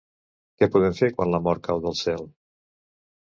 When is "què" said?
0.61-0.67